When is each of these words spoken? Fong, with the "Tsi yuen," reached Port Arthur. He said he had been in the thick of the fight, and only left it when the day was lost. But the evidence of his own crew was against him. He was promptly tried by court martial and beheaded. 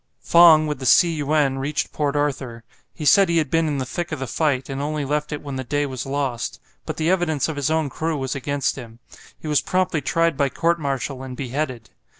Fong, 0.23 0.65
with 0.65 0.79
the 0.79 0.85
"Tsi 0.87 1.09
yuen," 1.09 1.59
reached 1.59 1.93
Port 1.93 2.15
Arthur. 2.15 2.63
He 2.91 3.05
said 3.05 3.29
he 3.29 3.37
had 3.37 3.51
been 3.51 3.67
in 3.67 3.77
the 3.77 3.85
thick 3.85 4.11
of 4.11 4.17
the 4.17 4.25
fight, 4.25 4.67
and 4.67 4.81
only 4.81 5.05
left 5.05 5.31
it 5.31 5.43
when 5.43 5.57
the 5.57 5.63
day 5.63 5.85
was 5.85 6.07
lost. 6.07 6.59
But 6.87 6.97
the 6.97 7.11
evidence 7.11 7.47
of 7.47 7.55
his 7.55 7.69
own 7.69 7.87
crew 7.87 8.17
was 8.17 8.33
against 8.33 8.77
him. 8.77 8.97
He 9.39 9.47
was 9.47 9.61
promptly 9.61 10.01
tried 10.01 10.37
by 10.37 10.49
court 10.49 10.79
martial 10.79 11.21
and 11.21 11.37
beheaded. 11.37 11.91